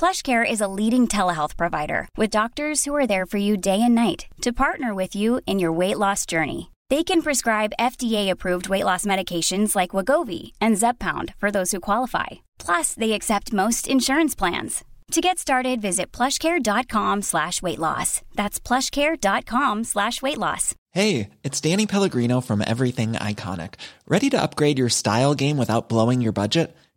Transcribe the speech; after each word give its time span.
PlushCare 0.00 0.50
is 0.50 0.62
a 0.62 0.72
leading 0.78 1.06
telehealth 1.06 1.58
provider 1.58 2.08
with 2.16 2.30
doctors 2.30 2.86
who 2.86 2.94
are 2.94 3.06
there 3.06 3.26
for 3.26 3.36
you 3.36 3.58
day 3.58 3.82
and 3.82 3.94
night 3.94 4.24
to 4.40 4.50
partner 4.50 4.94
with 4.94 5.14
you 5.14 5.42
in 5.44 5.58
your 5.58 5.72
weight 5.72 5.98
loss 5.98 6.24
journey. 6.24 6.70
They 6.88 7.04
can 7.04 7.20
prescribe 7.20 7.74
FDA-approved 7.78 8.70
weight 8.70 8.86
loss 8.86 9.04
medications 9.04 9.76
like 9.76 9.90
Wagovi 9.90 10.52
and 10.58 10.76
Zepbound 10.76 11.34
for 11.36 11.50
those 11.50 11.72
who 11.72 11.80
qualify. 11.80 12.28
Plus, 12.58 12.94
they 12.94 13.12
accept 13.12 13.52
most 13.52 13.86
insurance 13.86 14.34
plans. 14.34 14.84
To 15.10 15.20
get 15.20 15.38
started, 15.38 15.82
visit 15.82 16.12
plushcare.com 16.12 17.20
slash 17.20 17.60
weight 17.60 17.78
loss. 17.78 18.22
That's 18.34 18.58
plushcare.com 18.58 19.84
slash 19.84 20.22
weight 20.22 20.38
loss. 20.38 20.74
Hey, 20.92 21.28
it's 21.44 21.60
Danny 21.60 21.86
Pellegrino 21.86 22.40
from 22.40 22.64
Everything 22.66 23.12
Iconic. 23.12 23.74
Ready 24.08 24.30
to 24.30 24.40
upgrade 24.40 24.78
your 24.78 24.88
style 24.88 25.34
game 25.34 25.58
without 25.58 25.90
blowing 25.90 26.22
your 26.22 26.32
budget? 26.32 26.74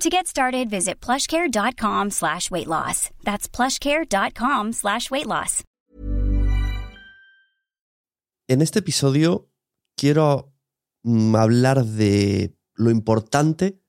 To 0.00 0.10
get 0.10 0.26
started, 0.26 0.68
visit 0.68 1.00
plushcare.com 1.00 2.10
slash 2.10 2.50
weight 2.50 2.66
loss. 2.66 3.08
That's 3.24 3.48
plushcare.com 3.48 4.72
slash 4.74 5.10
weight 5.10 5.26
loss. 5.26 5.64
En 8.46 8.60
este 8.60 8.80
episodio 8.80 9.48
quiero 9.96 10.52
mm, 11.02 11.34
hablar 11.34 11.86
de 11.86 12.54
lo 12.74 12.90
importante 12.90 13.80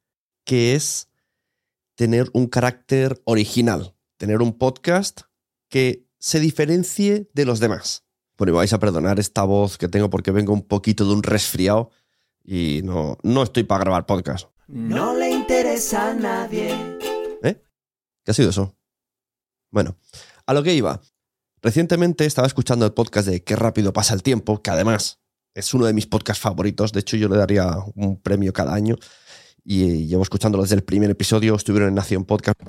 que 0.46 0.76
es 0.76 1.10
tener 1.96 2.30
un 2.32 2.48
carácter 2.48 3.22
original, 3.26 3.94
tener 4.16 4.42
un 4.42 4.58
podcast 4.58 5.24
que 5.68 6.08
se 6.20 6.40
diferencie 6.40 7.30
de 7.34 7.46
los 7.46 7.60
demás. 7.60 8.06
Bueno, 8.38 8.54
y 8.54 8.56
vais 8.56 8.72
a 8.72 8.80
perdonar 8.80 9.20
esta 9.20 9.44
voz 9.44 9.78
que 9.78 9.90
tengo 9.90 10.10
porque 10.10 10.32
vengo 10.32 10.54
un 10.54 10.66
poquito 10.66 11.06
de 11.06 11.14
un 11.14 11.24
resfriado 11.24 11.92
y 12.46 12.80
no, 12.86 13.18
no 13.24 13.44
estoy 13.44 13.64
para 13.64 13.82
grabar 13.84 14.06
podcast. 14.06 14.48
No 14.68 15.14
le 15.14 15.27
a 15.78 16.12
nadie. 16.12 16.72
¿Eh? 17.44 17.62
¿Qué 18.24 18.32
ha 18.32 18.34
sido 18.34 18.50
eso? 18.50 18.76
Bueno, 19.70 19.96
a 20.48 20.54
lo 20.56 20.64
que 20.64 20.74
iba. 20.74 21.00
Recientemente 21.62 22.26
estaba 22.26 22.48
escuchando 22.48 22.84
el 22.84 22.94
podcast 22.94 23.28
de 23.28 23.44
Qué 23.44 23.56
rápido 23.56 23.94
pasa 23.94 24.16
el 24.16 24.24
tiempo, 24.24 24.64
que 24.64 24.72
además 24.72 25.20
es 25.54 25.76
uno 25.76 25.86
de 25.86 25.94
mis 25.94 26.08
podcasts 26.08 26.42
favoritos. 26.42 26.94
De 26.94 27.02
hecho, 27.02 27.16
yo 27.16 27.30
le 27.30 27.38
daría 27.38 27.76
un 27.94 28.20
premio 28.20 28.52
cada 28.54 28.74
año. 28.74 28.96
Y 29.64 30.08
llevo 30.08 30.24
escuchándolo 30.24 30.64
desde 30.64 30.76
el 30.78 30.84
primer 30.84 31.12
episodio. 31.12 31.54
Estuvieron 31.56 31.90
en 31.90 31.96
Nación 31.96 32.26
Podcast. 32.26 32.60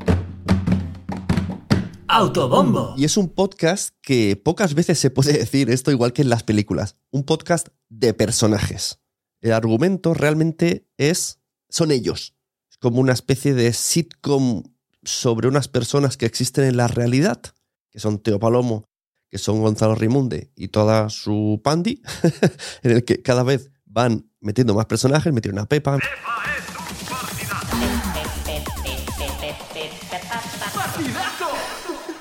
Autobombo. 2.09 2.95
Y 2.99 3.07
es 3.07 3.17
un 3.17 3.31
podcast 3.31 3.95
que 4.03 4.37
pocas 4.37 4.75
veces 4.75 4.99
se 4.99 5.09
puede 5.09 5.33
decir 5.33 5.71
esto 5.71 5.91
igual 5.91 6.13
que 6.13 6.21
en 6.21 6.29
las 6.29 6.43
películas. 6.43 6.97
Un 7.11 7.25
podcast 7.25 7.69
de 7.89 8.13
personajes. 8.13 9.01
El 9.41 9.53
argumento 9.53 10.13
realmente 10.13 10.87
es. 10.99 11.41
son 11.71 11.91
ellos. 11.91 12.38
Es 12.79 12.83
como 12.83 13.01
una 13.01 13.13
especie 13.13 13.55
de 13.55 13.73
sitcom 13.73 14.63
sobre 15.03 15.49
unas 15.49 15.67
personas 15.67 16.17
que 16.17 16.27
existen 16.27 16.63
en 16.63 16.77
la 16.77 16.87
realidad, 16.87 17.43
que 17.91 17.99
son 17.99 18.21
Teo 18.21 18.39
Palomo, 18.39 18.85
que 19.29 19.39
son 19.39 19.61
Gonzalo 19.61 19.97
Rimunde 19.97 20.53
y 20.55 20.69
toda 20.69 21.11
su 21.11 21.61
pandi, 21.65 22.01
en 22.85 22.93
el 22.93 23.05
que 23.05 23.21
cada 23.21 23.43
vez 23.43 23.73
van 23.85 24.31
metiendo 24.39 24.77
más 24.77 24.87
personajes, 24.87 25.33
metieron 25.33 25.59
a 25.59 25.67
Pepa. 25.67 25.99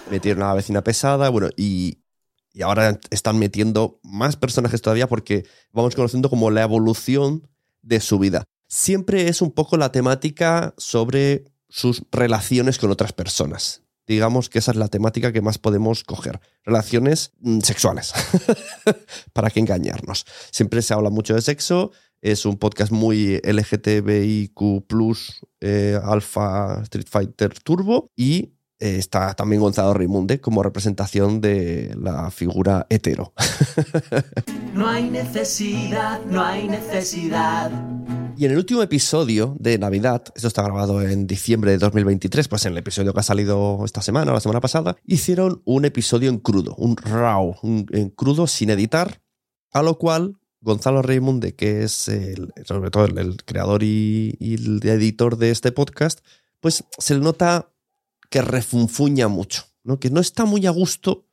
Metieron 0.10 0.42
a 0.42 0.48
la 0.48 0.54
vecina 0.56 0.84
pesada, 0.84 1.30
bueno, 1.30 1.50
y, 1.56 2.00
y 2.52 2.64
ahora 2.64 3.00
están 3.12 3.38
metiendo 3.38 4.00
más 4.02 4.38
personajes 4.38 4.82
todavía 4.82 5.06
porque 5.06 5.46
vamos 5.72 5.94
conociendo 5.94 6.32
como 6.32 6.50
la 6.50 6.64
evolución 6.64 7.48
de 7.84 8.00
su 8.00 8.18
vida. 8.18 8.44
Siempre 8.68 9.30
es 9.30 9.42
un 9.42 9.52
poco 9.52 9.78
la 9.78 9.92
temática 9.92 10.74
sobre 10.78 11.46
sus 11.70 12.04
relaciones 12.12 12.78
con 12.78 12.92
otras 12.92 13.14
personas. 13.14 13.84
Digamos 14.08 14.50
que 14.50 14.60
esa 14.60 14.72
es 14.72 14.78
la 14.78 14.88
temática 14.88 15.34
que 15.34 15.42
más 15.42 15.58
podemos 15.58 16.04
coger. 16.04 16.40
Relaciones 16.64 17.34
mm, 17.40 17.60
sexuales. 17.60 18.14
¿Para 19.34 19.50
qué 19.50 19.60
engañarnos? 19.60 20.26
Siempre 20.52 20.82
se 20.82 20.94
habla 20.94 21.10
mucho 21.10 21.36
de 21.36 21.42
sexo. 21.42 21.92
Es 22.22 22.46
un 22.46 22.58
podcast 22.58 22.92
muy 22.92 23.40
LGTBIQ, 23.44 24.62
eh, 25.60 26.00
Alpha 26.02 26.82
Street 26.84 27.08
Fighter 27.10 27.60
Turbo. 27.60 28.10
Y 28.16 28.54
está 28.80 29.34
también 29.34 29.62
Gonzalo 29.62 29.94
Raimunde 29.94 30.40
como 30.40 30.64
representación 30.64 31.42
de 31.42 31.96
la 32.00 32.32
figura 32.32 32.86
hetero. 32.90 33.34
No 34.74 34.88
hay 34.88 35.10
necesidad, 35.10 36.24
no 36.26 36.44
hay 36.44 36.68
necesidad. 36.68 37.72
Y 38.38 38.46
en 38.46 38.52
el 38.52 38.58
último 38.58 38.84
episodio 38.84 39.56
de 39.60 39.80
Navidad, 39.80 40.24
esto 40.36 40.48
está 40.48 40.62
grabado 40.62 41.02
en 41.02 41.26
diciembre 41.26 41.72
de 41.72 41.80
2023, 41.80 42.48
pues 42.48 42.64
en 42.68 42.74
el 42.74 42.78
episodio 42.78 43.12
que 43.12 43.20
ha 43.20 43.24
salido 43.24 43.84
esta 43.84 44.04
semana 44.04 44.30
o 44.30 44.36
la 44.36 44.40
semana 44.40 44.62
pasada, 44.62 44.96
hicieron 45.04 45.64
un 45.66 45.86
episodio 45.86 46.30
en 46.30 46.38
crudo, 46.38 46.76
un 46.76 46.96
raw, 46.96 47.56
un, 47.64 47.88
en 47.92 48.12
crudo 48.12 48.46
sin 48.46 48.70
editar, 48.70 49.24
a 49.72 49.82
lo 49.82 49.98
cual 49.98 50.36
Gonzalo 50.62 51.02
Raimunde, 51.02 51.56
que 51.56 51.84
es 51.84 52.08
el, 52.08 52.54
sobre 52.64 52.92
todo 52.92 53.06
el, 53.06 53.18
el 53.18 53.44
creador 53.44 53.82
y, 53.82 54.36
y 54.40 54.54
el 54.54 54.88
editor 54.88 55.38
de 55.38 55.50
este 55.50 55.72
podcast, 55.72 56.20
pues 56.60 56.84
se 57.00 57.16
le 57.16 57.22
nota 57.22 57.72
que 58.30 58.42
refunfuña 58.42 59.28
mucho, 59.28 59.64
¿no? 59.84 60.00
que 60.00 60.10
no 60.10 60.20
está 60.20 60.46
muy 60.46 60.66
a 60.66 60.72
gusto 60.72 61.28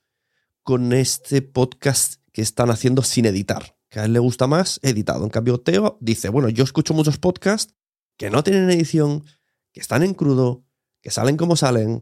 con 0.62 0.92
este 0.92 1.42
podcast 1.42 2.22
que 2.32 2.42
están 2.42 2.70
haciendo 2.70 3.02
sin 3.02 3.26
editar 3.26 3.74
que 3.94 4.00
a 4.00 4.06
él 4.06 4.12
le 4.12 4.18
gusta 4.18 4.48
más 4.48 4.80
editado. 4.82 5.22
En 5.22 5.30
cambio, 5.30 5.60
Teo 5.60 5.98
dice, 6.00 6.28
bueno, 6.28 6.48
yo 6.48 6.64
escucho 6.64 6.94
muchos 6.94 7.16
podcasts 7.16 7.76
que 8.16 8.28
no 8.28 8.42
tienen 8.42 8.68
edición, 8.68 9.22
que 9.72 9.78
están 9.78 10.02
en 10.02 10.14
crudo, 10.14 10.64
que 11.00 11.12
salen 11.12 11.36
como 11.36 11.54
salen 11.54 12.00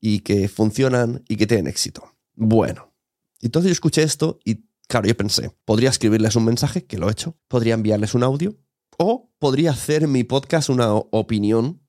y 0.00 0.18
que 0.20 0.48
funcionan 0.48 1.22
y 1.28 1.36
que 1.36 1.46
tienen 1.46 1.68
éxito. 1.68 2.12
Bueno, 2.34 2.92
entonces 3.40 3.68
yo 3.68 3.72
escuché 3.72 4.02
esto 4.02 4.40
y 4.44 4.64
claro, 4.88 5.06
yo 5.06 5.16
pensé, 5.16 5.52
podría 5.64 5.90
escribirles 5.90 6.34
un 6.34 6.44
mensaje, 6.44 6.86
que 6.86 6.98
lo 6.98 7.08
he 7.08 7.12
hecho, 7.12 7.38
podría 7.46 7.74
enviarles 7.74 8.14
un 8.14 8.24
audio 8.24 8.58
o 8.98 9.30
podría 9.38 9.70
hacer 9.70 10.08
mi 10.08 10.24
podcast 10.24 10.70
una 10.70 10.92
opinión 10.92 11.80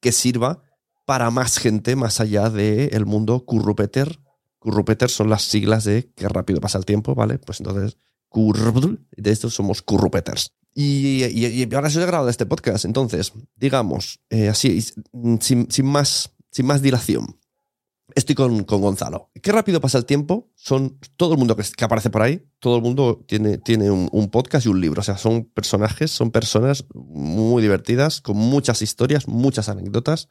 que 0.00 0.12
sirva 0.12 0.62
para 1.10 1.32
más 1.32 1.58
gente 1.58 1.96
más 1.96 2.20
allá 2.20 2.50
del 2.50 3.04
mundo 3.04 3.44
currupeter. 3.44 4.20
Currupeter 4.60 5.10
son 5.10 5.28
las 5.28 5.42
siglas 5.42 5.82
de 5.82 6.08
qué 6.14 6.28
rápido 6.28 6.60
pasa 6.60 6.78
el 6.78 6.84
tiempo, 6.84 7.16
¿vale? 7.16 7.40
Pues 7.40 7.58
entonces, 7.58 7.98
curr, 8.28 9.00
de 9.16 9.30
estos 9.32 9.52
somos 9.52 9.82
currupeters. 9.82 10.52
Y, 10.72 11.24
y, 11.24 11.64
y 11.64 11.74
ahora 11.74 11.90
se 11.90 12.00
he 12.00 12.06
grabado 12.06 12.28
este 12.28 12.46
podcast, 12.46 12.84
entonces, 12.84 13.32
digamos, 13.56 14.20
eh, 14.30 14.50
así, 14.50 14.80
sin, 15.40 15.68
sin, 15.68 15.86
más, 15.86 16.30
sin 16.52 16.66
más 16.66 16.80
dilación. 16.80 17.40
Estoy 18.14 18.36
con, 18.36 18.62
con, 18.62 18.80
Gonzalo. 18.80 19.32
Qué 19.42 19.50
rápido 19.50 19.80
pasa 19.80 19.98
el 19.98 20.04
tiempo. 20.04 20.52
Son 20.54 20.96
todo 21.16 21.32
el 21.32 21.40
mundo 21.40 21.56
que, 21.56 21.64
que 21.76 21.84
aparece 21.84 22.10
por 22.10 22.22
ahí. 22.22 22.46
Todo 22.60 22.76
el 22.76 22.82
mundo 22.82 23.24
tiene, 23.26 23.58
tiene 23.58 23.90
un, 23.90 24.08
un, 24.12 24.30
podcast 24.30 24.64
y 24.64 24.68
un 24.68 24.80
libro. 24.80 25.00
O 25.00 25.04
sea, 25.04 25.18
son 25.18 25.44
personajes, 25.46 26.12
son 26.12 26.30
personas 26.30 26.84
muy 26.94 27.62
divertidas, 27.62 28.20
con 28.20 28.36
muchas 28.36 28.80
historias, 28.80 29.26
muchas 29.26 29.68
anécdotas 29.68 30.28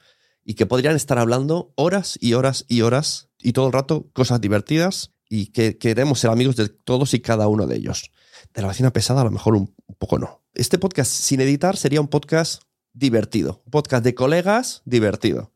y 0.50 0.56
que 0.56 0.66
podrían 0.66 0.96
estar 0.96 1.20
hablando 1.20 1.74
horas 1.76 2.18
y 2.20 2.34
horas 2.34 2.66
y 2.68 2.82
horas 2.82 3.30
y 3.38 3.54
todo 3.54 3.68
el 3.68 3.72
rato 3.72 4.10
cosas 4.14 4.42
divertidas 4.42 5.12
y 5.30 5.52
que 5.52 5.78
queremos 5.78 6.22
ser 6.22 6.32
amigos 6.32 6.56
de 6.56 6.70
todos 6.70 7.14
y 7.14 7.20
cada 7.20 7.48
uno 7.48 7.68
de 7.68 7.76
ellos. 7.76 8.10
De 8.56 8.64
la 8.64 8.70
vecina 8.70 8.92
pesada 8.92 9.22
a 9.22 9.26
lo 9.26 9.30
mejor 9.30 9.54
un, 9.54 9.76
poco 10.00 10.18
no. 10.18 10.42
Este 10.56 10.80
podcast 10.80 11.12
sin 11.12 11.40
editar 11.40 11.78
sería 11.78 12.02
un 12.02 12.08
podcast 12.08 12.64
divertido, 12.94 13.62
un 13.64 13.70
podcast 13.70 14.04
de 14.04 14.16
colegas 14.16 14.82
divertido. 14.86 15.54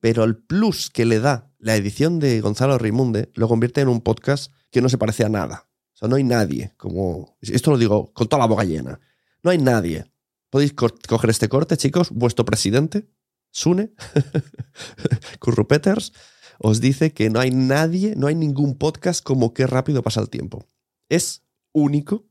Pero 0.00 0.22
el 0.24 0.36
plus 0.36 0.90
que 0.90 1.06
le 1.06 1.18
da 1.18 1.50
la 1.58 1.74
edición 1.74 2.18
de 2.18 2.38
Gonzalo 2.42 2.76
Rimunde 2.76 3.30
lo 3.36 3.48
convierte 3.48 3.80
en 3.80 3.88
un 3.88 4.02
podcast 4.02 4.52
que 4.70 4.82
no 4.82 4.90
se 4.90 4.98
parece 4.98 5.24
a 5.24 5.30
nada. 5.30 5.70
O 5.94 5.96
sea, 5.96 6.08
no 6.08 6.16
hay 6.16 6.24
nadie, 6.24 6.74
como... 6.76 7.38
Esto 7.40 7.70
lo 7.70 7.78
digo 7.78 8.12
con 8.12 8.28
toda 8.28 8.40
la 8.40 8.48
boca 8.48 8.64
llena. 8.64 9.00
No 9.42 9.50
hay 9.50 9.56
nadie. 9.56 10.12
Podéis 10.50 10.74
co 10.74 10.90
coger 11.08 11.30
este 11.30 11.48
corte, 11.48 11.78
chicos. 11.78 12.10
Vuestro 12.10 12.44
presidente, 12.44 13.08
Sune, 13.56 13.94
Currupeters, 15.40 16.12
os 16.58 16.82
dice 16.82 17.14
que 17.14 17.30
no 17.30 17.40
hay 17.40 17.50
nadie, 17.50 18.14
no 18.14 18.26
hay 18.26 18.34
ningún 18.34 18.76
podcast 18.76 19.24
como 19.24 19.54
qué 19.54 19.66
rápido 19.66 20.02
pasa 20.02 20.20
el 20.20 20.28
tiempo. 20.28 20.68
Es 21.08 21.42
único 21.72 22.26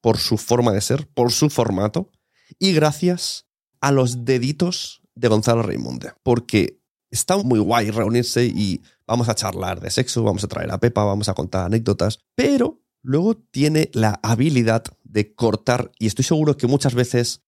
por 0.00 0.16
su 0.16 0.38
forma 0.38 0.72
de 0.72 0.80
ser, 0.80 1.06
por 1.08 1.30
su 1.30 1.50
formato 1.50 2.10
y 2.58 2.72
gracias 2.72 3.46
a 3.82 3.92
los 3.92 4.24
deditos 4.24 5.02
de 5.14 5.28
Gonzalo 5.28 5.62
Raimunde. 5.62 6.14
Porque 6.22 6.80
está 7.10 7.36
muy 7.36 7.58
guay 7.58 7.90
reunirse 7.90 8.46
y 8.46 8.80
vamos 9.06 9.28
a 9.28 9.34
charlar 9.34 9.78
de 9.78 9.90
sexo, 9.90 10.22
vamos 10.22 10.42
a 10.42 10.48
traer 10.48 10.70
a 10.70 10.80
Pepa, 10.80 11.04
vamos 11.04 11.28
a 11.28 11.34
contar 11.34 11.66
anécdotas, 11.66 12.20
pero 12.34 12.80
luego 13.02 13.36
tiene 13.36 13.90
la 13.92 14.18
habilidad 14.22 14.84
de 15.04 15.34
cortar 15.34 15.92
y 15.98 16.06
estoy 16.06 16.24
seguro 16.24 16.56
que 16.56 16.66
muchas 16.66 16.94
veces 16.94 17.42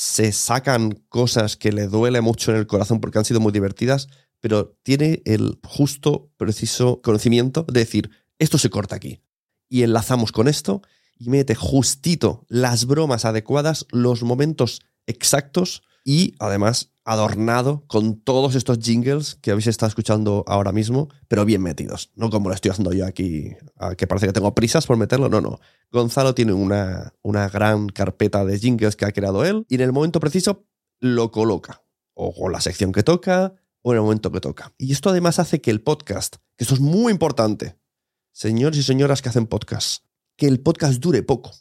se 0.00 0.32
sacan 0.32 0.92
cosas 1.10 1.58
que 1.58 1.72
le 1.72 1.86
duele 1.86 2.22
mucho 2.22 2.50
en 2.50 2.56
el 2.56 2.66
corazón 2.66 3.00
porque 3.00 3.18
han 3.18 3.26
sido 3.26 3.38
muy 3.38 3.52
divertidas, 3.52 4.08
pero 4.40 4.74
tiene 4.82 5.20
el 5.26 5.60
justo, 5.62 6.30
preciso 6.38 7.02
conocimiento 7.02 7.66
de 7.70 7.80
decir, 7.80 8.10
esto 8.38 8.56
se 8.56 8.70
corta 8.70 8.96
aquí. 8.96 9.20
Y 9.68 9.82
enlazamos 9.82 10.32
con 10.32 10.48
esto 10.48 10.80
y 11.18 11.28
mete 11.28 11.54
justito 11.54 12.46
las 12.48 12.86
bromas 12.86 13.26
adecuadas, 13.26 13.84
los 13.90 14.22
momentos 14.22 14.80
exactos 15.06 15.82
y 16.04 16.34
además 16.38 16.92
adornado 17.04 17.84
con 17.86 18.20
todos 18.20 18.54
estos 18.54 18.78
jingles 18.78 19.36
que 19.36 19.50
habéis 19.50 19.66
estado 19.66 19.88
escuchando 19.88 20.44
ahora 20.46 20.72
mismo, 20.72 21.08
pero 21.28 21.44
bien 21.44 21.62
metidos. 21.62 22.10
No 22.14 22.30
como 22.30 22.48
lo 22.48 22.54
estoy 22.54 22.70
haciendo 22.70 22.92
yo 22.92 23.06
aquí, 23.06 23.56
que 23.96 24.06
parece 24.06 24.26
que 24.26 24.32
tengo 24.32 24.54
prisas 24.54 24.86
por 24.86 24.96
meterlo. 24.96 25.28
No, 25.28 25.40
no. 25.40 25.58
Gonzalo 25.90 26.34
tiene 26.34 26.52
una, 26.52 27.14
una 27.22 27.48
gran 27.48 27.88
carpeta 27.88 28.44
de 28.44 28.58
jingles 28.58 28.96
que 28.96 29.06
ha 29.06 29.12
creado 29.12 29.44
él 29.44 29.66
y 29.68 29.74
en 29.76 29.80
el 29.80 29.92
momento 29.92 30.20
preciso 30.20 30.66
lo 31.00 31.30
coloca. 31.30 31.82
O 32.14 32.34
con 32.34 32.52
la 32.52 32.60
sección 32.60 32.92
que 32.92 33.02
toca, 33.02 33.54
o 33.82 33.92
en 33.92 33.96
el 33.96 34.02
momento 34.02 34.30
que 34.30 34.40
toca. 34.40 34.72
Y 34.78 34.92
esto 34.92 35.10
además 35.10 35.38
hace 35.38 35.60
que 35.60 35.70
el 35.70 35.80
podcast, 35.80 36.36
que 36.56 36.64
esto 36.64 36.74
es 36.74 36.80
muy 36.80 37.12
importante, 37.12 37.78
señores 38.32 38.78
y 38.78 38.82
señoras 38.82 39.22
que 39.22 39.30
hacen 39.30 39.46
podcast, 39.46 40.04
que 40.36 40.46
el 40.46 40.60
podcast 40.60 41.00
dure 41.00 41.22
poco. 41.22 41.52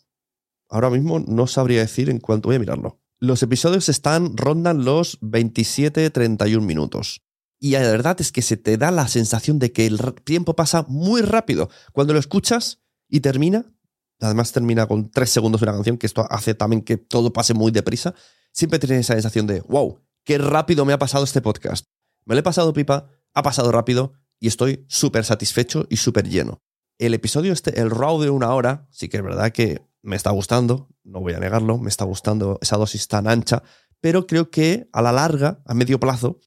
Ahora 0.70 0.90
mismo 0.90 1.20
no 1.20 1.48
sabría 1.48 1.80
decir 1.80 2.10
en 2.10 2.20
cuánto 2.20 2.50
voy 2.50 2.58
a 2.58 2.60
mirarlo. 2.60 3.00
Los 3.22 3.44
episodios 3.44 3.90
están, 3.90 4.38
rondan 4.38 4.86
los 4.86 5.20
27-31 5.20 6.62
minutos. 6.62 7.22
Y 7.60 7.72
la 7.72 7.82
verdad 7.82 8.16
es 8.22 8.32
que 8.32 8.42
se 8.42 8.56
te 8.56 8.78
da 8.78 8.92
la 8.92 9.10
sensación 9.10 9.60
de 9.60 9.74
que 9.74 9.86
el 9.86 10.00
tiempo 10.24 10.56
pasa 10.56 10.86
muy 10.88 11.22
rápido. 11.22 11.70
Cuando 11.92 12.14
lo 12.14 12.20
escuchas 12.20 12.80
y 13.10 13.20
termina, 13.20 13.74
además 14.22 14.54
termina 14.54 14.88
con 14.88 15.12
tres 15.12 15.32
segundos 15.32 15.60
de 15.60 15.66
una 15.66 15.74
canción, 15.74 15.98
que 15.98 16.08
esto 16.08 16.26
hace 16.30 16.54
también 16.54 16.82
que 16.82 16.96
todo 16.96 17.34
pase 17.34 17.54
muy 17.54 17.72
deprisa, 17.72 18.16
siempre 18.54 18.80
tienes 18.80 19.02
esa 19.02 19.16
sensación 19.16 19.48
de, 19.48 19.60
wow, 19.68 20.00
qué 20.24 20.38
rápido 20.38 20.86
me 20.86 20.94
ha 20.94 21.00
pasado 21.00 21.26
este 21.26 21.42
podcast. 21.42 21.86
Me 22.24 22.36
lo 22.36 22.40
he 22.40 22.44
pasado 22.44 22.72
pipa, 22.72 23.10
ha 23.34 23.44
pasado 23.44 23.70
rápido 23.74 24.14
y 24.40 24.48
estoy 24.48 24.86
súper 24.88 25.26
satisfecho 25.26 25.86
y 25.90 25.98
súper 25.98 26.30
lleno. 26.30 26.62
El 26.98 27.14
episodio 27.14 27.52
este, 27.52 27.82
el 27.82 27.90
raw 27.90 28.22
de 28.22 28.30
una 28.30 28.54
hora, 28.54 28.88
sí 28.92 29.10
que 29.10 29.18
es 29.18 29.24
verdad 29.24 29.52
que 29.52 29.82
me 30.02 30.16
está 30.16 30.32
gustando, 30.32 30.90
no 31.04 31.20
voy 31.20 31.34
a 31.34 31.40
negarlo, 31.40 31.78
me 31.78 31.90
está 31.90 32.06
gustando 32.06 32.60
esa 32.62 32.78
dosis 32.78 33.08
tan 33.08 33.28
ancha, 33.28 33.64
pero 34.02 34.28
creo 34.28 34.50
que 34.50 34.90
a 34.94 35.02
la 35.02 35.12
larga, 35.12 35.62
a 35.66 35.74
medio 35.74 36.00
plazo, 36.00 36.40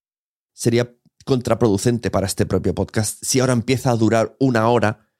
sería 0.52 0.94
contraproducente 1.24 2.10
para 2.10 2.26
este 2.26 2.46
propio 2.46 2.74
podcast. 2.74 3.22
Si 3.22 3.40
ahora 3.40 3.52
empieza 3.52 3.90
a 3.90 3.96
durar 3.96 4.36
una 4.40 4.68
hora 4.68 5.11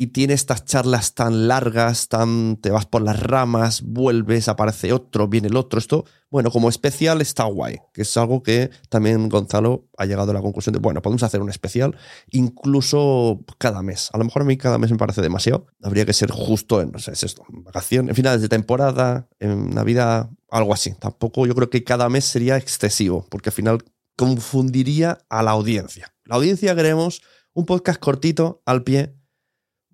y 0.00 0.08
tiene 0.08 0.32
estas 0.32 0.64
charlas 0.64 1.14
tan 1.14 1.48
largas, 1.48 2.06
tan 2.06 2.56
te 2.58 2.70
vas 2.70 2.86
por 2.86 3.02
las 3.02 3.20
ramas, 3.20 3.82
vuelves, 3.82 4.46
aparece 4.46 4.92
otro, 4.92 5.26
viene 5.26 5.48
el 5.48 5.56
otro. 5.56 5.80
Esto, 5.80 6.04
bueno, 6.30 6.52
como 6.52 6.68
especial 6.68 7.20
está 7.20 7.44
guay, 7.44 7.78
que 7.92 8.02
es 8.02 8.16
algo 8.16 8.44
que 8.44 8.70
también 8.88 9.28
Gonzalo 9.28 9.88
ha 9.98 10.06
llegado 10.06 10.30
a 10.30 10.34
la 10.34 10.40
conclusión 10.40 10.72
de, 10.72 10.78
bueno, 10.78 11.02
podemos 11.02 11.24
hacer 11.24 11.42
un 11.42 11.50
especial 11.50 11.96
incluso 12.30 13.44
cada 13.58 13.82
mes. 13.82 14.08
A 14.12 14.18
lo 14.18 14.24
mejor 14.24 14.42
a 14.42 14.44
mí 14.44 14.56
cada 14.56 14.78
mes 14.78 14.92
me 14.92 14.98
parece 14.98 15.20
demasiado. 15.20 15.66
Habría 15.82 16.06
que 16.06 16.12
ser 16.12 16.30
justo 16.30 16.80
en, 16.80 16.92
no 16.92 17.00
sé, 17.00 17.10
es 17.10 17.24
esto, 17.24 17.44
vacaciones, 17.48 18.10
en 18.10 18.14
finales 18.14 18.40
de 18.40 18.48
temporada, 18.48 19.28
en 19.40 19.70
Navidad, 19.70 20.30
algo 20.48 20.72
así. 20.72 20.94
Tampoco 21.00 21.44
yo 21.44 21.56
creo 21.56 21.70
que 21.70 21.82
cada 21.82 22.08
mes 22.08 22.24
sería 22.24 22.56
excesivo, 22.56 23.26
porque 23.30 23.48
al 23.48 23.54
final 23.54 23.82
confundiría 24.16 25.18
a 25.28 25.42
la 25.42 25.50
audiencia. 25.50 26.14
La 26.24 26.36
audiencia 26.36 26.76
queremos 26.76 27.20
un 27.52 27.66
podcast 27.66 27.98
cortito, 27.98 28.62
al 28.64 28.84
pie, 28.84 29.17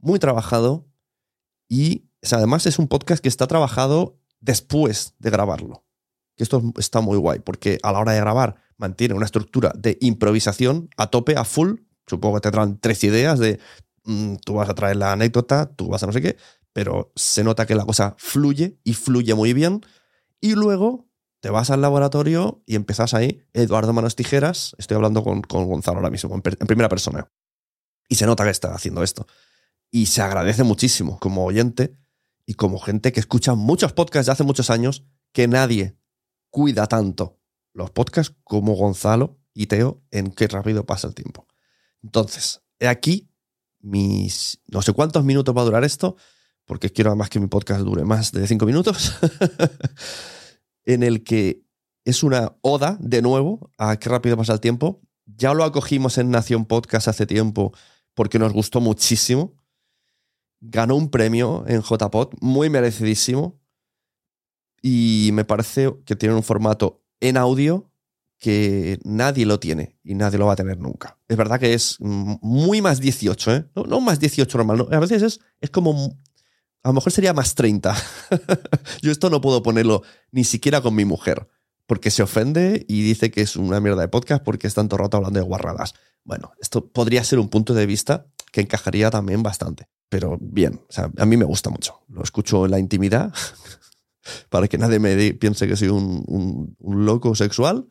muy 0.05 0.19
trabajado 0.19 0.87
y 1.69 2.11
además 2.31 2.67
es 2.67 2.79
un 2.79 2.89
podcast 2.89 3.23
que 3.23 3.29
está 3.29 3.47
trabajado 3.47 4.21
después 4.41 5.15
de 5.19 5.31
grabarlo. 5.31 5.85
Que 6.37 6.45
esto 6.45 6.63
está 6.79 7.01
muy 7.01 7.17
guay 7.17 7.41
porque 7.41 7.79
a 7.83 7.91
la 7.91 8.01
hora 8.01 8.13
de 8.13 8.21
grabar 8.21 8.57
mantiene 8.77 9.15
una 9.15 9.25
estructura 9.25 9.73
de 9.75 9.97
improvisación 10.01 10.91
a 10.97 11.09
tope, 11.09 11.37
a 11.37 11.45
full. 11.45 11.81
Supongo 12.07 12.37
que 12.37 12.43
te 12.43 12.51
traen 12.51 12.79
tres 12.79 13.03
ideas 13.03 13.39
de 13.39 13.61
mmm, 14.05 14.37
tú 14.45 14.55
vas 14.55 14.69
a 14.69 14.75
traer 14.75 14.97
la 14.97 15.13
anécdota, 15.13 15.75
tú 15.75 15.89
vas 15.89 16.03
a 16.03 16.07
no 16.07 16.13
sé 16.13 16.21
qué, 16.21 16.37
pero 16.75 17.11
se 17.17 17.43
nota 17.43 17.67
que 17.67 17.75
la 17.75 17.87
cosa 17.87 18.15
fluye 18.19 18.79
y 18.85 18.93
fluye 18.93 19.35
muy 19.35 19.55
bien. 19.55 19.81
Y 20.39 20.55
luego 20.55 21.09
te 21.41 21.49
vas 21.49 21.71
al 21.71 21.81
laboratorio 21.81 22.63
y 22.67 22.75
empiezas 22.75 23.15
ahí, 23.15 23.43
Eduardo 23.55 23.95
Manos 23.95 24.17
Tijeras, 24.17 24.77
estoy 24.77 24.97
hablando 24.97 25.25
con, 25.25 25.41
con 25.41 25.67
Gonzalo 25.67 25.99
ahora 25.99 26.11
mismo, 26.11 26.35
en 26.35 26.43
primera 26.43 26.91
persona. 26.91 27.31
Y 28.07 28.17
se 28.17 28.27
nota 28.27 28.45
que 28.45 28.51
está 28.51 28.75
haciendo 28.75 29.03
esto. 29.03 29.27
Y 29.95 30.07
se 30.07 30.23
agradece 30.23 30.65
muchísimo 30.65 31.21
como 31.21 31.45
oyente 31.45 31.97
y 32.47 32.55
como 32.55 32.81
gente 32.81 33.13
que 33.13 33.21
escucha 33.21 33.55
muchos 33.55 33.93
podcasts 33.93 34.27
de 34.27 34.33
hace 34.33 34.43
muchos 34.43 34.69
años 34.69 35.05
que 35.33 35.47
nadie 35.47 35.97
cuida 36.51 36.89
tanto 36.89 37.39
los 37.73 37.93
podcasts 37.93 38.35
como 38.43 38.75
Gonzalo 38.75 39.39
y 39.55 39.67
Teo 39.69 40.03
en 40.11 40.33
qué 40.33 40.49
rápido 40.49 40.85
pasa 40.85 41.07
el 41.07 41.15
tiempo. 41.15 41.47
Entonces, 42.03 42.61
he 42.81 42.89
aquí 42.89 43.31
mis 43.79 44.61
no 44.67 44.83
sé 44.83 44.93
cuántos 44.95 45.23
minutos 45.23 45.57
va 45.57 45.61
a 45.61 45.65
durar 45.65 45.85
esto, 45.85 46.17
porque 46.65 46.91
quiero 46.91 47.11
además 47.11 47.31
que 47.31 47.39
mi 47.39 47.47
podcast 47.47 47.83
dure 47.83 48.05
más 48.05 48.33
de 48.33 48.49
cinco 48.49 48.67
minutos, 48.67 49.15
en 50.87 51.05
el 51.05 51.23
que 51.23 51.63
es 52.05 52.25
una 52.25 52.57
oda 52.63 52.97
de 52.99 53.23
nuevo 53.23 53.71
a 53.79 53.97
qué 53.97 54.09
rápido 54.09 54.37
pasa 54.37 54.55
el 54.55 54.61
tiempo. 54.61 55.03
Ya 55.25 55.55
lo 55.55 55.63
acogimos 55.63 56.19
en 56.19 56.33
Nación 56.33 56.65
Podcast 56.65 57.07
hace 57.07 57.27
tiempo 57.27 57.73
porque 58.13 58.41
nos 58.41 58.53
gustó 58.53 58.81
muchísimo 58.81 59.55
ganó 60.65 60.97
un 60.97 61.11
premio 61.11 61.65
en 61.67 61.83
JPod, 61.83 62.35
muy 62.41 62.71
merecidísimo. 62.71 63.61
Y 64.83 65.31
me 65.33 65.45
parece 65.45 65.95
que 66.05 66.17
tiene 66.17 66.35
un 66.35 66.43
formato 66.43 67.03
en 67.21 67.37
audio 67.37 67.91
que 68.39 68.99
nadie 69.05 69.47
lo 69.47 69.59
tiene 69.59 69.97
y 70.03 70.15
nadie 70.15 70.39
lo 70.39 70.47
va 70.47 70.53
a 70.53 70.57
tener 70.57 70.79
nunca. 70.79 71.19
Es 71.29 71.37
verdad 71.37 71.59
que 71.59 71.73
es 71.73 71.97
muy 72.01 72.83
más 72.83 73.01
18, 73.01 73.55
¿eh? 73.55 73.71
No, 73.87 74.01
más 74.01 74.21
18 74.21 74.59
normal, 74.59 74.79
no. 74.79 74.89
a 74.91 75.01
veces 75.01 75.23
es, 75.23 75.41
es 75.61 75.71
como... 75.71 76.19
A 76.83 76.89
lo 76.89 76.95
mejor 76.95 77.13
sería 77.13 77.33
más 77.33 77.55
30. 77.55 77.97
Yo 79.01 79.11
esto 79.11 79.31
no 79.31 79.41
puedo 79.41 79.63
ponerlo 79.63 80.03
ni 80.33 80.45
siquiera 80.45 80.83
con 80.83 80.95
mi 80.95 81.07
mujer, 81.07 81.49
porque 81.87 82.11
se 82.11 82.23
ofende 82.23 82.85
y 82.87 83.03
dice 83.03 83.31
que 83.31 83.41
es 83.41 83.57
una 83.57 83.81
mierda 83.81 84.03
de 84.03 84.09
podcast 84.09 84.45
porque 84.45 84.67
es 84.67 84.75
tanto 84.75 84.99
rato 84.99 85.17
hablando 85.17 85.41
de 85.41 85.47
guarradas. 85.47 85.95
Bueno, 86.25 86.53
esto 86.61 86.87
podría 86.93 87.25
ser 87.25 87.39
un 87.39 87.49
punto 87.49 87.73
de 87.73 87.87
vista 87.87 88.27
que 88.53 88.61
encajaría 88.61 89.11
también 89.11 89.43
bastante 89.43 89.89
pero 90.15 90.39
bien, 90.41 90.81
a 91.19 91.27
mí 91.27 91.37
me 91.37 91.45
gusta 91.45 91.71
mucho. 91.71 92.05
Lo 92.07 92.23
escucho 92.23 92.67
en 92.67 92.71
la 92.71 92.79
intimidad 92.79 93.35
para 94.49 94.69
que 94.69 94.79
nadie 94.79 95.01
me 95.01 95.35
piense 95.35 95.67
que 95.67 95.75
soy 95.75 95.89
un, 95.89 96.77
loco 96.81 97.35
sexual, 97.35 97.89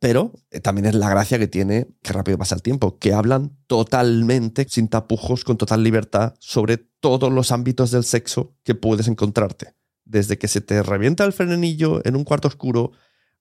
Pero 0.00 0.32
eh, 0.50 0.58
también 0.58 0.86
es 0.86 0.96
la 0.96 1.08
gracia 1.08 1.38
que 1.38 1.46
tiene 1.46 1.86
que 2.02 2.12
rápido 2.12 2.36
pasa 2.36 2.56
el 2.56 2.62
tiempo, 2.62 2.98
que 2.98 3.12
hablan 3.12 3.56
totalmente, 3.68 4.66
sin 4.68 4.88
tapujos, 4.88 5.44
con 5.44 5.56
total 5.56 5.84
libertad, 5.84 6.34
sobre 6.40 6.78
todos 6.78 7.30
los 7.30 7.52
ámbitos 7.52 7.92
del 7.92 8.02
sexo 8.02 8.56
que 8.64 8.74
puedes 8.74 9.06
encontrarte. 9.06 9.76
Desde 10.04 10.36
que 10.36 10.48
se 10.48 10.60
te 10.62 10.82
revienta 10.82 11.24
el 11.24 11.32
frenillo 11.32 12.00
en 12.04 12.16
un 12.16 12.24
cuarto 12.24 12.48
oscuro 12.48 12.90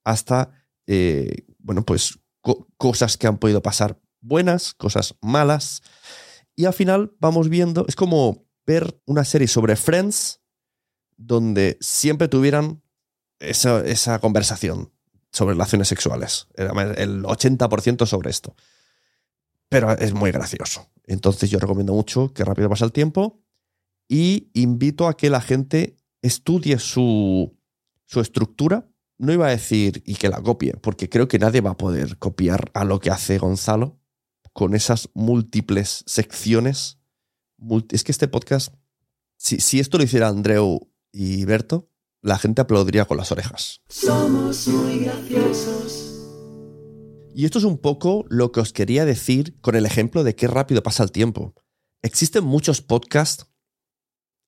hasta, 0.03 0.51
eh, 0.85 1.45
bueno, 1.57 1.83
pues 1.85 2.19
co- 2.41 2.67
cosas 2.77 3.17
que 3.17 3.25
han 3.25 3.39
podido 3.39 3.63
pasar 3.63 3.97
buenas, 4.21 4.75
cosas 4.75 5.15
malas. 5.21 5.81
Y 6.59 6.65
al 6.65 6.73
final 6.73 7.15
vamos 7.21 7.47
viendo, 7.47 7.85
es 7.87 7.95
como 7.95 8.45
ver 8.67 9.01
una 9.05 9.23
serie 9.23 9.47
sobre 9.47 9.77
Friends 9.77 10.41
donde 11.15 11.77
siempre 11.79 12.27
tuvieran 12.27 12.83
esa, 13.39 13.79
esa 13.85 14.19
conversación 14.19 14.91
sobre 15.31 15.53
relaciones 15.53 15.87
sexuales. 15.87 16.49
El 16.57 17.23
80% 17.23 18.05
sobre 18.05 18.29
esto. 18.29 18.57
Pero 19.69 19.93
es 19.93 20.13
muy 20.13 20.31
gracioso. 20.33 20.89
Entonces 21.05 21.49
yo 21.49 21.59
recomiendo 21.59 21.93
mucho 21.93 22.33
que 22.33 22.43
rápido 22.43 22.67
pasa 22.67 22.83
el 22.83 22.91
tiempo 22.91 23.41
y 24.09 24.51
invito 24.53 25.07
a 25.07 25.15
que 25.15 25.29
la 25.29 25.39
gente 25.39 25.95
estudie 26.21 26.77
su, 26.79 27.57
su 28.03 28.19
estructura. 28.19 28.85
No 29.17 29.31
iba 29.31 29.47
a 29.47 29.51
decir 29.51 30.03
y 30.05 30.15
que 30.15 30.27
la 30.27 30.41
copie, 30.41 30.73
porque 30.73 31.07
creo 31.07 31.29
que 31.29 31.39
nadie 31.39 31.61
va 31.61 31.69
a 31.69 31.77
poder 31.77 32.17
copiar 32.17 32.69
a 32.73 32.83
lo 32.83 32.99
que 32.99 33.11
hace 33.11 33.37
Gonzalo 33.37 33.98
con 34.59 34.75
esas 34.75 35.07
múltiples 35.13 36.03
secciones. 36.05 36.99
Es 37.91 38.03
que 38.03 38.11
este 38.11 38.27
podcast, 38.27 38.75
si, 39.37 39.61
si 39.61 39.79
esto 39.79 39.97
lo 39.97 40.03
hiciera 40.03 40.27
Andreu 40.27 40.91
y 41.13 41.45
Berto, 41.45 41.89
la 42.21 42.37
gente 42.37 42.59
aplaudiría 42.59 43.05
con 43.05 43.15
las 43.15 43.31
orejas. 43.31 43.79
Somos 43.87 44.67
muy 44.67 45.05
graciosos. 45.05 46.13
Y 47.33 47.45
esto 47.45 47.59
es 47.59 47.63
un 47.63 47.77
poco 47.77 48.25
lo 48.27 48.51
que 48.51 48.59
os 48.59 48.73
quería 48.73 49.05
decir 49.05 49.57
con 49.61 49.75
el 49.75 49.85
ejemplo 49.85 50.25
de 50.25 50.35
qué 50.35 50.47
rápido 50.47 50.83
pasa 50.83 51.03
el 51.03 51.13
tiempo. 51.13 51.55
Existen 52.01 52.43
muchos 52.43 52.81
podcasts 52.81 53.45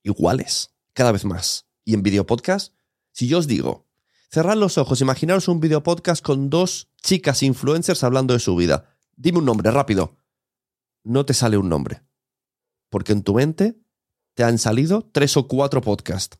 iguales, 0.03 0.71
cada 0.91 1.13
vez 1.13 1.23
más. 1.23 1.67
Y 1.85 1.93
en 1.93 2.03
videopodcast, 2.03 2.73
si 3.13 3.29
yo 3.29 3.37
os 3.37 3.47
digo, 3.47 3.87
cerrad 4.29 4.57
los 4.57 4.77
ojos, 4.77 4.99
imaginaros 4.99 5.47
un 5.47 5.61
videopodcast 5.61 6.21
con 6.21 6.49
dos 6.49 6.89
chicas 7.01 7.43
influencers 7.43 8.03
hablando 8.03 8.33
de 8.33 8.41
su 8.41 8.57
vida. 8.57 8.97
Dime 9.21 9.37
un 9.37 9.45
nombre, 9.45 9.69
rápido. 9.69 10.17
No 11.03 11.27
te 11.27 11.35
sale 11.35 11.55
un 11.55 11.69
nombre. 11.69 12.01
Porque 12.89 13.11
en 13.11 13.21
tu 13.21 13.35
mente 13.35 13.79
te 14.33 14.43
han 14.43 14.57
salido 14.57 15.07
tres 15.13 15.37
o 15.37 15.47
cuatro 15.47 15.79
podcasts. 15.81 16.39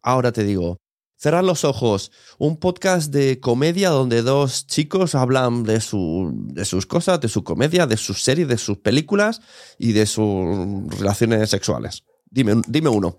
Ahora 0.00 0.30
te 0.30 0.44
digo, 0.44 0.76
cerrad 1.16 1.42
los 1.42 1.64
ojos, 1.64 2.12
un 2.38 2.58
podcast 2.58 3.12
de 3.12 3.40
comedia 3.40 3.90
donde 3.90 4.22
dos 4.22 4.68
chicos 4.68 5.16
hablan 5.16 5.64
de, 5.64 5.80
su- 5.80 6.30
de 6.46 6.64
sus 6.64 6.86
cosas, 6.86 7.20
de 7.20 7.26
su 7.28 7.42
comedia, 7.42 7.88
de 7.88 7.96
sus 7.96 8.22
series, 8.22 8.46
de 8.46 8.56
sus 8.58 8.78
películas 8.78 9.40
y 9.76 9.90
de 9.90 10.06
sus 10.06 10.96
relaciones 10.96 11.50
sexuales. 11.50 12.04
Dime, 12.30 12.62
dime 12.68 12.88
uno. 12.88 13.16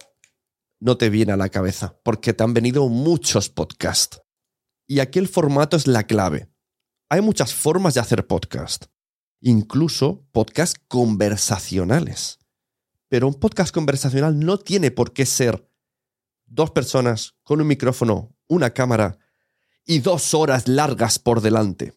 No 0.80 0.96
te 0.96 1.10
viene 1.10 1.34
a 1.34 1.38
la 1.38 1.50
cabeza, 1.50 2.00
porque 2.06 2.34
te 2.34 2.42
han 2.46 2.54
venido 2.54 2.88
muchos 2.88 3.50
podcasts. 3.50 4.22
Y 4.88 5.00
aquí 5.00 5.20
el 5.20 5.28
formato 5.28 5.76
es 5.76 5.88
la 5.88 6.04
clave. 6.04 6.53
Hay 7.10 7.22
muchas 7.22 7.54
formas 7.54 7.94
de 7.94 8.00
hacer 8.00 8.26
podcast, 8.26 8.86
incluso 9.40 10.26
podcast 10.32 10.78
conversacionales. 10.88 12.40
Pero 13.10 13.28
un 13.28 13.36
podcast 13.36 13.74
conversacional 13.74 14.40
no 14.40 14.58
tiene 14.58 14.90
por 14.90 15.14
qué 15.14 15.26
ser 15.26 15.70
dos 16.46 16.72
personas 16.72 17.36
con 17.44 17.62
un 17.62 17.68
micrófono, 17.68 18.36
una 18.48 18.72
cámara 18.72 19.20
y 19.86 20.00
dos 20.00 20.34
horas 20.34 20.68
largas 20.68 21.20
por 21.20 21.42
delante. 21.42 21.94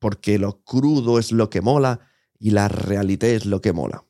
Porque 0.00 0.38
lo 0.38 0.62
crudo 0.62 1.18
es 1.18 1.30
lo 1.30 1.50
que 1.50 1.60
mola 1.60 2.00
y 2.38 2.50
la 2.50 2.68
realidad 2.68 3.30
es 3.30 3.46
lo 3.46 3.60
que 3.60 3.72
mola. 3.72 4.04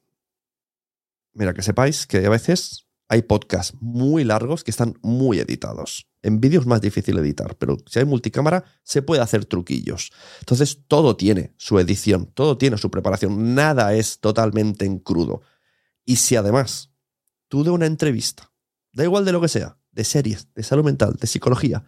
Mira, 1.33 1.55
que 1.55 1.63
sepáis 1.63 2.07
que 2.07 2.25
a 2.25 2.31
veces 2.31 2.87
hay 3.09 3.23
podcasts 3.23 3.77
muy 3.81 4.25
largos 4.25 4.65
que 4.65 4.71
están 4.71 4.99
muy 5.03 5.39
editados. 5.39 6.08
En 6.23 6.41
vídeo 6.41 6.61
es 6.61 6.67
más 6.67 6.81
difícil 6.81 7.17
editar, 7.19 7.57
pero 7.57 7.77
si 7.87 8.01
hay 8.01 8.05
multicámara 8.05 8.65
se 8.83 9.03
puede 9.03 9.23
hacer 9.23 9.45
truquillos. 9.45 10.11
Entonces 10.41 10.85
todo 10.89 11.17
tiene 11.17 11.55
su 11.57 11.79
edición, 11.79 12.27
todo 12.27 12.59
tiene 12.59 12.77
su 12.77 12.91
preparación, 12.91 13.55
nada 13.55 13.95
es 13.95 14.19
totalmente 14.19 14.85
en 14.85 14.99
crudo. 14.99 15.43
Y 16.05 16.17
si 16.17 16.37
además 16.37 16.91
tú 17.49 17.63
de 17.63 17.71
una 17.71 17.87
entrevista 17.87 18.51
Da 18.99 19.05
igual 19.05 19.25
de 19.25 19.31
lo 19.31 19.41
que 19.41 19.47
sea, 19.47 19.79
de 19.93 20.03
series, 20.03 20.53
de 20.55 20.63
salud 20.65 20.85
mental, 20.85 21.15
de 21.15 21.29
psicología. 21.29 21.85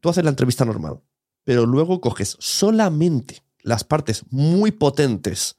Tú 0.00 0.08
haces 0.08 0.22
la 0.22 0.30
entrevista 0.30 0.64
normal, 0.64 1.00
pero 1.42 1.66
luego 1.66 2.00
coges 2.00 2.36
solamente 2.38 3.42
las 3.62 3.82
partes 3.82 4.24
muy 4.30 4.70
potentes 4.70 5.58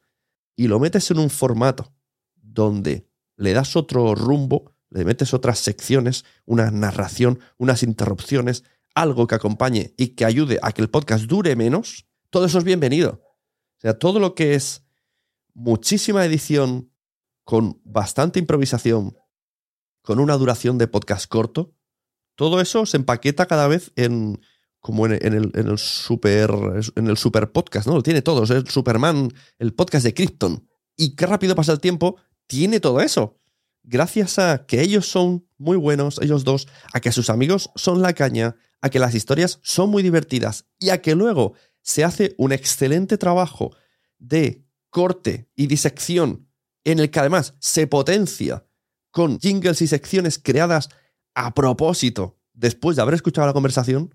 y 0.55 0.67
lo 0.67 0.79
metes 0.79 1.11
en 1.11 1.19
un 1.19 1.29
formato 1.29 1.93
donde 2.35 3.09
le 3.35 3.51
das 3.51 3.75
otro 3.75 4.15
rumbo, 4.15 4.75
le 4.89 5.05
metes 5.05 5.33
otras 5.33 5.59
secciones, 5.59 6.25
una 6.45 6.71
narración, 6.71 7.39
unas 7.57 7.83
interrupciones, 7.83 8.63
algo 8.95 9.27
que 9.27 9.35
acompañe 9.35 9.93
y 9.97 10.09
que 10.09 10.25
ayude 10.25 10.59
a 10.61 10.71
que 10.71 10.81
el 10.81 10.89
podcast 10.89 11.25
dure 11.25 11.55
menos, 11.55 12.07
todo 12.29 12.45
eso 12.45 12.57
es 12.57 12.63
bienvenido. 12.63 13.21
O 13.77 13.81
sea, 13.81 13.97
todo 13.97 14.19
lo 14.19 14.35
que 14.35 14.55
es 14.55 14.83
muchísima 15.53 16.25
edición 16.25 16.91
con 17.43 17.81
bastante 17.83 18.39
improvisación, 18.39 19.17
con 20.01 20.19
una 20.19 20.37
duración 20.37 20.77
de 20.77 20.87
podcast 20.87 21.27
corto, 21.27 21.75
todo 22.35 22.61
eso 22.61 22.85
se 22.85 22.97
empaqueta 22.97 23.47
cada 23.47 23.67
vez 23.67 23.91
en 23.95 24.39
como 24.79 25.05
en, 25.05 25.13
el, 25.21 25.51
en 25.55 25.67
el 25.67 25.77
super 25.77 26.51
en 26.95 27.07
el 27.07 27.17
super 27.17 27.51
podcast, 27.51 27.85
¿no? 27.87 27.95
Lo 27.95 28.03
tiene 28.03 28.21
todo, 28.21 28.43
es 28.43 28.49
el 28.49 28.67
Superman, 28.69 29.29
el 29.57 29.73
podcast 29.73 30.05
de 30.05 30.13
Krypton. 30.13 30.67
Y 30.95 31.15
qué 31.15 31.25
rápido 31.25 31.55
pasa 31.55 31.73
el 31.73 31.81
tiempo, 31.81 32.15
tiene 32.47 32.79
todo 32.79 33.01
eso. 33.01 33.38
Gracias 33.91 34.37
a 34.37 34.67
que 34.67 34.81
ellos 34.81 35.07
son 35.07 35.47
muy 35.57 35.75
buenos, 35.75 36.19
ellos 36.21 36.43
dos, 36.43 36.67
a 36.93 36.99
que 36.99 37.11
sus 37.11 37.31
amigos 37.31 37.71
son 37.73 38.03
la 38.03 38.13
caña, 38.13 38.55
a 38.81 38.91
que 38.91 38.99
las 38.99 39.15
historias 39.15 39.59
son 39.63 39.89
muy 39.89 40.03
divertidas 40.03 40.67
y 40.77 40.89
a 40.89 41.01
que 41.01 41.15
luego 41.15 41.55
se 41.81 42.03
hace 42.03 42.35
un 42.37 42.51
excelente 42.51 43.17
trabajo 43.17 43.75
de 44.19 44.63
corte 44.91 45.49
y 45.55 45.65
disección 45.65 46.47
en 46.83 46.99
el 46.99 47.09
que 47.09 47.19
además 47.19 47.55
se 47.57 47.87
potencia 47.87 48.63
con 49.09 49.39
jingles 49.39 49.81
y 49.81 49.87
secciones 49.87 50.37
creadas 50.37 50.89
a 51.33 51.55
propósito 51.55 52.37
después 52.53 52.95
de 52.95 53.01
haber 53.01 53.15
escuchado 53.15 53.47
la 53.47 53.53
conversación, 53.53 54.13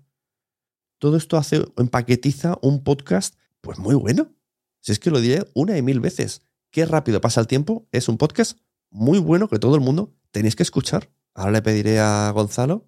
todo 0.99 1.17
esto 1.17 1.35
hace, 1.35 1.65
empaquetiza 1.75 2.57
un 2.61 2.81
podcast 2.81 3.35
pues 3.59 3.77
muy 3.77 3.95
bueno. 3.95 4.33
Si 4.79 4.93
es 4.93 4.99
que 4.99 5.11
lo 5.11 5.19
diré 5.19 5.45
una 5.53 5.77
y 5.77 5.81
mil 5.81 5.99
veces. 5.99 6.43
Qué 6.71 6.85
rápido 6.85 7.19
pasa 7.19 7.41
el 7.41 7.47
tiempo. 7.47 7.89
Es 7.91 8.07
un 8.07 8.17
podcast 8.17 8.57
muy 8.95 9.19
bueno 9.19 9.47
que 9.49 9.59
todo 9.59 9.75
el 9.75 9.81
mundo 9.81 10.13
tenéis 10.31 10.55
que 10.55 10.63
escuchar. 10.63 11.09
Ahora 11.33 11.51
le 11.51 11.61
pediré 11.61 11.99
a 11.99 12.31
Gonzalo, 12.31 12.87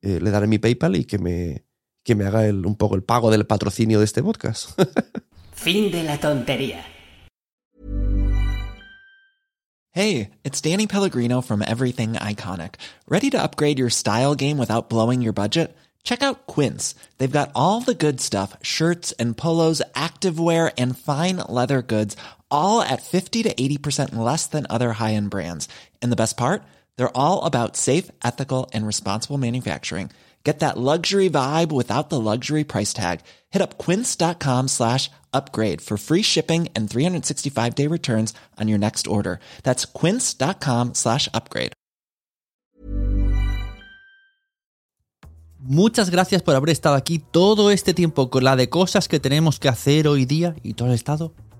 eh, 0.00 0.18
le 0.20 0.30
daré 0.30 0.46
mi 0.46 0.58
PayPal 0.58 0.96
y 0.96 1.04
que 1.04 1.18
me, 1.18 1.64
que 2.02 2.14
me 2.14 2.24
haga 2.24 2.46
el- 2.46 2.64
un 2.64 2.76
poco 2.76 2.94
el 2.94 3.02
pago 3.02 3.30
del 3.30 3.46
patrocinio 3.46 3.98
de 3.98 4.06
este 4.06 4.22
podcast. 4.22 4.70
Fin 5.52 5.90
de 5.90 6.02
la 6.04 6.18
tontería. 6.18 6.84
Hey, 9.92 10.30
it's 10.44 10.60
Danny 10.60 10.86
Pellegrino 10.86 11.40
from 11.42 11.62
Everything 11.62 12.14
Iconic. 12.14 12.74
Ready 13.08 13.30
to 13.30 13.42
upgrade 13.42 13.78
your 13.78 13.88
style 13.90 14.34
game 14.34 14.58
without 14.58 14.90
blowing 14.90 15.22
your 15.22 15.32
budget? 15.32 15.74
Check 16.04 16.22
out 16.22 16.46
Quince. 16.46 16.94
They've 17.18 17.32
got 17.32 17.50
all 17.54 17.80
the 17.80 17.94
good 17.94 18.20
stuff 18.20 18.56
shirts 18.62 19.12
and 19.18 19.36
polos, 19.36 19.82
activewear, 19.94 20.70
and 20.78 20.96
fine 20.98 21.38
leather 21.48 21.82
goods, 21.82 22.14
all 22.50 22.82
at 22.82 23.02
50 23.02 23.44
to 23.44 23.54
80% 23.54 24.16
less 24.16 24.46
than 24.46 24.66
other 24.68 24.92
high 24.94 25.14
end 25.14 25.30
brands. 25.30 25.68
And 26.02 26.12
the 26.12 26.22
best 26.22 26.36
part? 26.36 26.62
They're 26.96 27.16
all 27.16 27.44
about 27.44 27.76
safe, 27.76 28.10
ethical, 28.24 28.68
and 28.74 28.86
responsible 28.86 29.38
manufacturing. 29.38 30.10
Get 30.44 30.60
that 30.60 30.78
luxury 30.78 31.28
vibe 31.28 31.72
without 31.72 32.08
the 32.08 32.20
luxury 32.20 32.62
price 32.62 32.94
tag. 32.94 33.22
Hit 33.50 33.60
up 33.60 33.78
quince.com 33.78 34.68
slash 34.68 35.10
upgrade 35.34 35.80
for 35.80 35.96
free 35.98 36.22
shipping 36.22 36.68
and 36.76 36.88
365 36.88 37.74
day 37.74 37.88
returns 37.88 38.32
on 38.56 38.68
your 38.68 38.78
next 38.78 39.08
order. 39.08 39.40
That's 39.64 39.84
quince.com 39.84 40.94
slash 40.94 41.28
upgrade. 41.34 41.72
Muchas 45.68 46.10
gracias 46.10 46.42
por 46.42 46.54
haber 46.54 46.70
estado 46.70 46.94
aquí 46.94 47.18
todo 47.18 47.72
este 47.72 47.92
tiempo 47.92 48.30
con 48.30 48.44
la 48.44 48.54
de 48.54 48.68
cosas 48.68 49.08
que 49.08 49.18
tenemos 49.18 49.58
que 49.58 49.68
hacer 49.68 50.06
hoy 50.06 50.26
día 50.26 50.54
y 50.62 50.74
todo 50.74 50.88
el 50.88 50.94
estado 50.94 51.32